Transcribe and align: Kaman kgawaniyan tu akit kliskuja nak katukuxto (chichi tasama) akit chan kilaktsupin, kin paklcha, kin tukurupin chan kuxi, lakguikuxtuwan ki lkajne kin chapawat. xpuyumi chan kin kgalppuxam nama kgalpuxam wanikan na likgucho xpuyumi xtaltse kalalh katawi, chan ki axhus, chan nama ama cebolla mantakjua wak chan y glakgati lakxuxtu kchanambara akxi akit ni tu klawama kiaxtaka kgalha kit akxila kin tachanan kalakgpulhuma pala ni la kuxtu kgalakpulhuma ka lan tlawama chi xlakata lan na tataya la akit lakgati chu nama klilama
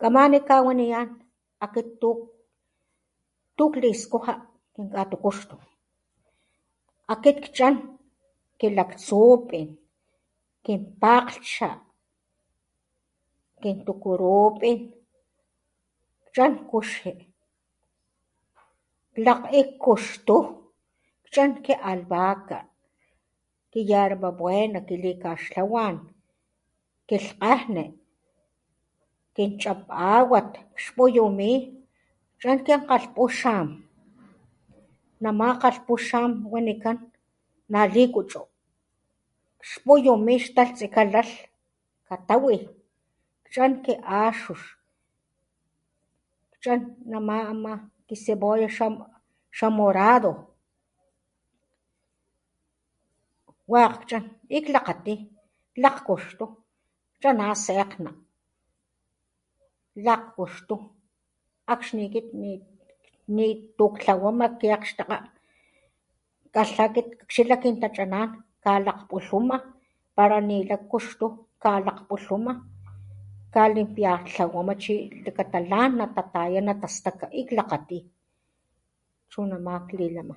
Kaman 0.00 0.32
kgawaniyan 0.46 1.08
tu 2.00 2.10
akit 3.52 3.72
kliskuja 3.74 4.32
nak 4.76 4.90
katukuxto 4.94 5.54
(chichi 5.58 5.70
tasama) 5.72 7.10
akit 7.12 7.38
chan 7.56 7.74
kilaktsupin, 8.60 9.68
kin 10.64 10.80
paklcha, 11.02 11.70
kin 13.62 13.76
tukurupin 13.86 14.78
chan 16.34 16.52
kuxi, 16.70 17.12
lakguikuxtuwan 19.24 21.50
ki 27.08 27.16
lkajne 27.30 27.84
kin 29.36 29.50
chapawat. 29.62 30.48
xpuyumi 30.82 31.50
chan 32.40 32.58
kin 32.66 32.80
kgalppuxam 32.86 33.68
nama 35.22 35.48
kgalpuxam 35.60 36.30
wanikan 36.52 36.98
na 37.72 37.80
likgucho 37.94 38.42
xpuyumi 39.70 40.34
xtaltse 40.44 40.86
kalalh 40.94 41.32
katawi, 42.08 42.58
chan 43.54 43.72
ki 43.84 43.92
axhus, 44.24 44.62
chan 46.62 46.80
nama 47.12 47.36
ama 47.52 47.72
cebolla 48.24 48.68
mantakjua 48.70 50.32
wak 53.70 54.00
chan 54.08 54.24
y 54.56 54.58
glakgati 54.66 55.14
lakxuxtu 55.82 56.44
kchanambara 57.20 60.20
akxi 61.72 62.04
akit 62.06 62.28
ni 63.36 63.46
tu 63.76 63.84
klawama 64.00 64.46
kiaxtaka 64.60 65.16
kgalha 66.52 66.84
kit 66.94 67.08
akxila 67.22 67.56
kin 67.62 67.76
tachanan 67.82 68.28
kalakgpulhuma 68.64 69.56
pala 70.16 70.38
ni 70.48 70.56
la 70.68 70.76
kuxtu 70.90 71.26
kgalakpulhuma 71.60 72.52
ka 73.52 73.62
lan 73.74 73.88
tlawama 74.24 74.74
chi 74.82 74.94
xlakata 75.12 75.58
lan 75.70 75.90
na 75.98 76.04
tataya 76.14 76.60
la 76.66 76.72
akit 77.08 77.48
lakgati 77.58 77.98
chu 79.30 79.38
nama 79.50 79.74
klilama 79.88 80.34